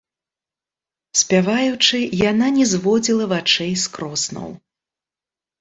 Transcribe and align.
Спяваючы, 1.21 1.97
яна 2.31 2.47
не 2.57 2.65
зводзіла 2.73 3.29
вачэй 3.35 3.73
з 3.83 3.95
кроснаў. 3.99 4.49